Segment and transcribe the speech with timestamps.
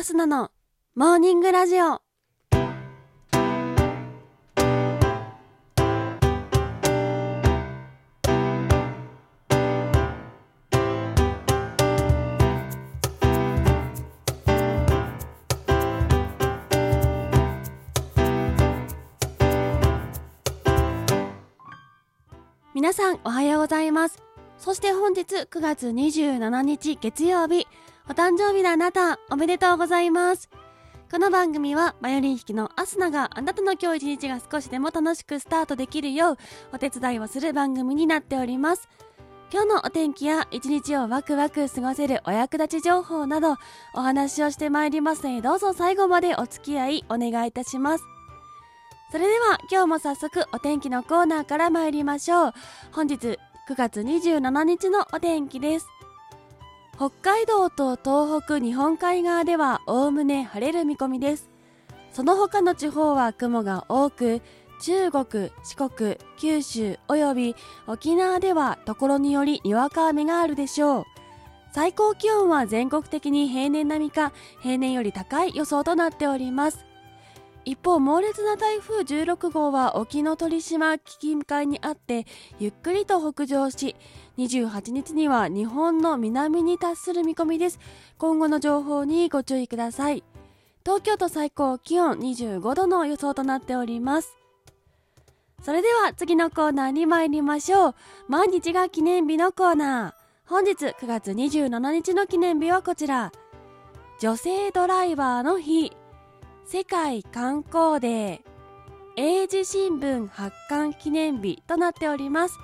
[0.00, 0.50] アスナの
[0.94, 2.00] モーニングラジオ。
[22.72, 24.22] 皆さんおはようございます。
[24.56, 27.66] そして本日9月27日月曜日。
[28.10, 30.50] お誕生日のあなたおめでとうございます。
[31.12, 36.36] この番組はバイオリン弾きのアスナがあなたの今日一日が少しでも楽しくスタートできるよう
[36.72, 38.88] お手伝いをする番組になっております。
[39.52, 43.54] 今日のお天気や一日をワクワク過ごせるお役立ち情報など
[43.94, 48.04] お話をしてまいりますのでどうぞ最後までお付き合いお願いいたします。
[49.12, 52.54] それでは今日も早速お天気のコーナーから参りましょう。
[52.90, 53.38] 本日
[53.68, 55.86] 9月27日のお天気です。
[57.00, 61.48] 北海道と東北日本海側ではおおむね晴れる見込みです。
[62.12, 64.42] その他の地方は雲が多く
[64.82, 71.04] 中国、四国、九州および沖縄ではところによりにわか雨があるでしょう。
[71.72, 76.84] 最高気温は全国的に平年並みか平年より高い予想となっております。
[77.70, 82.26] 一方猛烈な台風16号は沖ノ鳥島近海にあって
[82.58, 83.94] ゆっくりと北上し
[84.38, 87.78] 28日には日本の南に達する見込みです。
[88.18, 90.24] 今後の情報にご注意ください。
[90.84, 94.36] 東京都最高気温25度の予想となっております。
[95.62, 97.94] それでは次のコーナーに参りましょう。
[98.26, 100.48] 毎日が記念日のコーナー。
[100.48, 103.30] 本日9月27日の記念日はこちら。
[104.18, 105.92] 女性ドライバーの日。
[106.72, 108.40] 世界観光デー
[109.16, 112.60] 英字新聞発刊記念日となっております。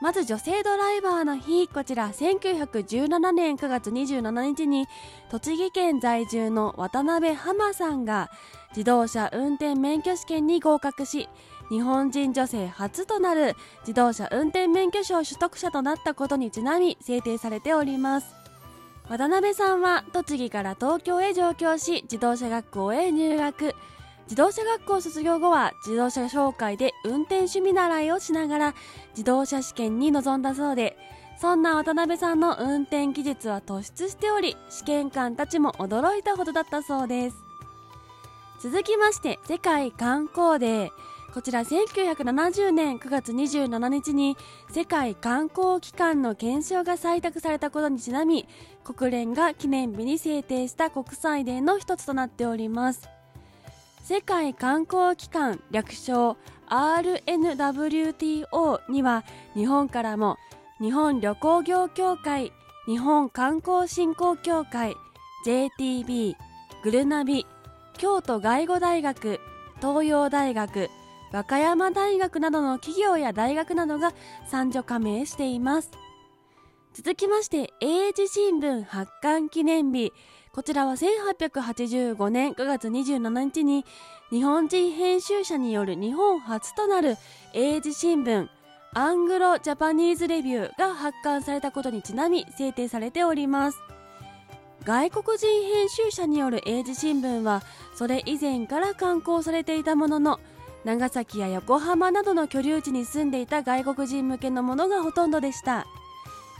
[0.00, 4.86] まず女性ドライバーの日こちら1917年9月27日に
[5.30, 8.30] 栃木県在住の渡辺浜さんが
[8.70, 11.28] 自動車運転免許試験に合格し
[11.68, 18.45] 日本人女性初となる自動車運転免許証取得者となったことにちなみ制定されております。
[19.08, 23.74] 渡辺さんは栃木から東京へ上京し自動車学校へ入学。
[24.24, 28.74] 自動車学校卒業後は自動車紹介で運転趣味習いをしながら
[29.10, 30.96] 自動車試験に臨んだそうで
[31.40, 37.36] そんな渡辺さんの運転技術は突出しており試験官たちも驚いたほどだったそうです。
[38.60, 40.90] 続きまして世界観光デー。
[41.36, 44.38] こちら1970年9月27日に
[44.70, 48.48] 世界観光機関の憲章が採択されたことにちなみ
[48.82, 53.06] 国連が記念日に制定した国際デーの一つとなっております。
[54.02, 56.38] 世界観光機関略称
[56.70, 57.20] RNWTO
[58.90, 59.22] には
[59.52, 60.38] 日本からも
[60.80, 62.50] 日本旅行業協会
[62.86, 64.96] 日本観光振興協会
[65.44, 66.34] JTB
[66.82, 67.46] グルナビ
[67.98, 69.38] 京都外語大学
[69.82, 70.88] 東洋大学
[71.36, 74.14] 和歌山大学などの企業や大学などが
[74.46, 75.90] 参助加盟しています。
[76.94, 80.14] 続きまして英字新聞発刊記念日。
[80.54, 83.84] こちらは1885年9月27日に
[84.30, 87.18] 日本人編集者による日本初となる
[87.52, 88.48] 英字新聞
[88.94, 93.78] アングロ・ジャパニーズ・レビューが発刊されたことにちなみ制定されております。
[94.84, 97.60] 外国人編集者による英字新聞は
[97.94, 100.40] それ以前から刊行されていたものの
[100.86, 105.84] 長崎や横浜などの居留地に住んでいた外国人向けのものがほとんどでした。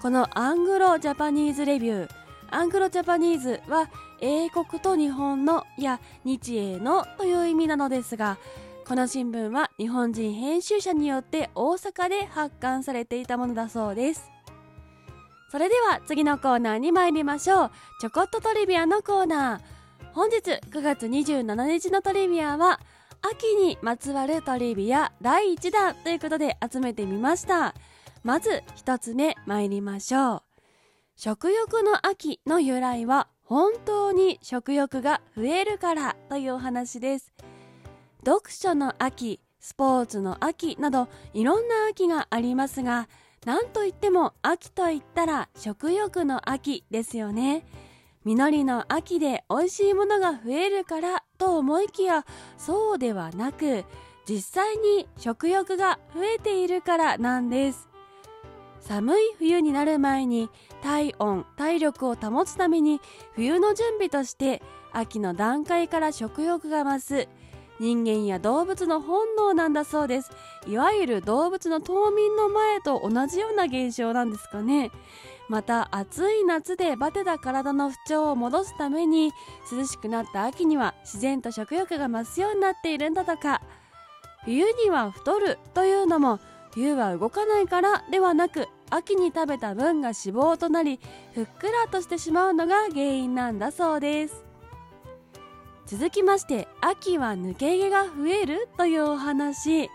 [0.00, 2.08] このアングロ・ジャパニーズ・レビュー。
[2.52, 3.90] アングロ・ジャパニーズは
[4.20, 8.38] 英国と日本のや日英のという意味なのですが
[8.86, 14.30] この新聞は日本人編集者によって大阪で発刊されていたものだそうです。
[15.50, 17.70] それでは次のコーナーに参りましょう。
[18.00, 19.60] ちょこっとトリビアのコーナー。
[20.12, 20.36] 本日
[20.70, 22.78] 9月27日のトリビアは
[23.22, 27.74] 秋にまつわるトリビア第1弾ということで集めてみました。
[28.24, 30.42] まず1つ目参りましょう。
[31.16, 37.32] 食欲の秋の由来は本当に食欲が増えるからというお話です。
[38.24, 43.08] 読書の秋スポーツの秋などいろんな秋がありますが
[43.44, 47.64] 何といっても秋といったら食欲の秋ですよね。
[48.24, 52.24] 実りの秋で美味しいものが増えるからと思いきや
[52.56, 53.84] そうではなく
[54.28, 57.88] 実際に食欲が増えているからなんです。
[58.80, 60.50] 寒い冬になる前に
[60.82, 63.00] 体温体力を保つために
[63.34, 64.60] 冬の準備として
[64.92, 67.28] 秋の段階から食欲が増す。
[67.80, 70.30] 人間や動物の本能なんだそうです。
[70.68, 74.92] いわゆる動物の冬眠の前と同じような現象なんですかね。
[75.48, 79.32] また暑い夏でバテた体の不調を戻すために
[79.70, 83.60] 涼しくなった秋には自然と食欲が増すようになっているんだとか。
[84.44, 86.40] 冬には太るというのも
[86.72, 90.98] 冬は動かないからではなく秋に食べた分が脂肪となり
[91.32, 94.44] ふっくらとしてしまうのが原因なんだそうです。
[95.86, 99.90] 続きまして秋は抜け毛が増えるというお話。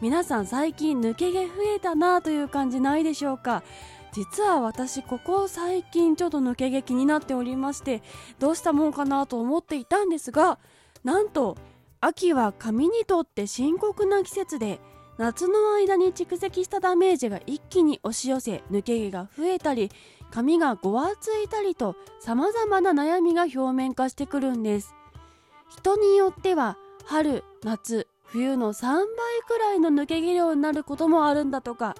[0.00, 3.62] 皆さん最近抜け毛増えたなという感じないでしょうか？
[4.12, 8.02] 実は私ここ最近ちょっと抜け毛気になっておりまして
[8.38, 10.58] どうしたもんかなと思っていたんですが
[11.04, 11.56] なんと
[12.00, 14.80] 秋は髪にとって深刻な季節で
[15.18, 19.90] 夏の間に蓄積したダメージが一気に押し寄せ抜け毛が増えたり
[20.30, 24.94] 髪がごわついたりと様々な悩みが表面化してくるんです。
[25.68, 29.04] 人によっては春夏冬の3倍
[29.46, 31.96] くらいの抜け毛量になることもあるんだとか。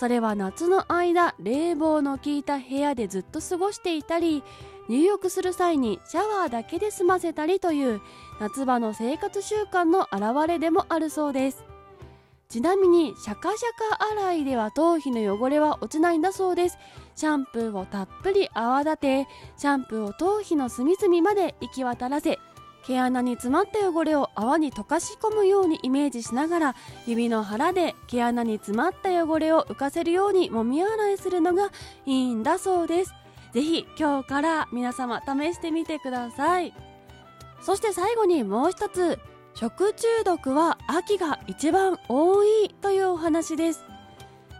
[0.00, 4.42] それは夏の間冷房の効いた部屋でずっと過ごしていたり
[4.88, 8.00] 入浴する際にシャワーだけで済ませたりという
[8.40, 11.66] 夏場の生活習慣の表れでもあるそうです。
[12.48, 16.78] ちなみにシャカシャカ洗いでは頭皮の汚れは落ちないんだそうです。
[17.14, 22.38] シャンプーをたっぷり泡立てシャンプーを頭皮の隅々まで行き渡らせ
[22.86, 26.74] 毛穴に詰まった汚れを泡に溶かし込むようにイメージしながら
[27.06, 31.70] 指の腹で毛穴に詰まった汚れを浮かせるようにもみ洗いするのが
[32.06, 33.14] いいんだそうです。
[33.52, 36.72] ぜひ今日から皆様試してみてください。
[37.60, 39.18] そして最後にもう一つ
[39.54, 43.84] 食中毒は秋が一番多いというお話です。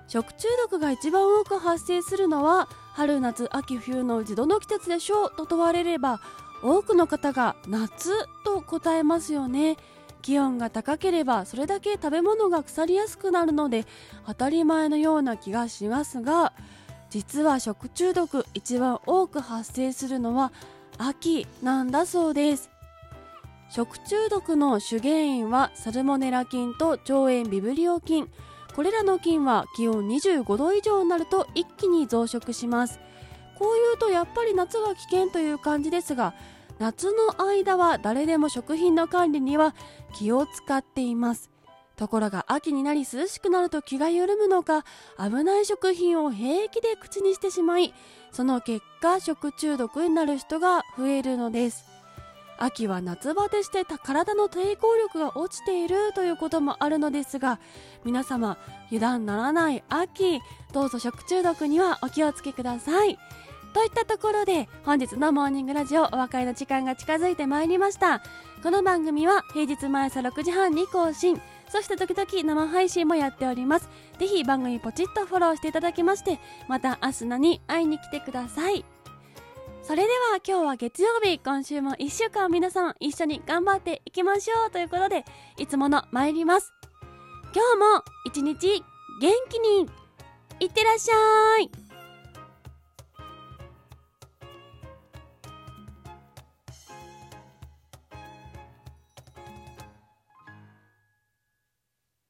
[0.09, 6.21] 食中毒が一番多く発生するのは春夏秋冬のうちどの季節でしょうと問われれば
[6.63, 8.11] 多くの方が夏
[8.45, 9.77] と答えますよね。
[10.23, 13.87] 気温が高ければそれだけ食べ物が腐りやすくなるので
[14.27, 16.53] 当たり前のような気がしますが
[17.09, 20.53] 実は食中毒一番多く発生するのは
[20.99, 22.71] 秋なんだそうです。
[23.71, 28.29] 食中毒の主原因はサルモネラ菌と腸炎ビブリオ菌。
[28.75, 33.01] これらの菌は気温25度以上になると一気に増殖します。
[33.61, 36.35] こういうとやっぱり夏が危険という感じですが
[36.79, 39.75] 夏の間は誰でも食品の管理には
[40.15, 41.51] 気を使っています。
[41.97, 44.87] ところが秋になり涼しくなると気が緩むのか
[45.19, 47.93] 危ない食品を平気で口にしてしまい
[48.33, 51.85] その結果食中毒になる人が増えるのです。
[52.59, 57.59] 秋は夏バテして体の抵抗力が落ちているということもあるのですが
[58.05, 58.59] 皆様
[58.89, 60.41] 油断ならない秋
[60.73, 63.19] どうぞ食中毒にはお気をつけください。
[63.73, 68.21] といったところで本日のモーニングラジオお別れの時間が近づいてまいりました。
[68.63, 71.41] この番組は平日毎朝6時半に更新。
[71.69, 73.89] そして時々生配信もやっております。
[74.19, 78.85] ぜひ番組ポチッとフォローしていただきましてまた明日なに会いに来てください。
[79.83, 81.39] それでは今日は月曜日。
[81.39, 84.71] 今週も1週間皆さん一緒に頑張っていきましょう。
[84.73, 85.25] ということで
[85.59, 86.73] いつもの参ります。
[87.55, 88.85] 今日も一日
[89.21, 89.87] 元気に
[90.59, 91.80] いってらっしゃい。